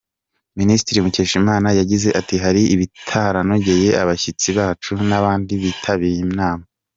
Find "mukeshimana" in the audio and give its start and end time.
1.05-1.67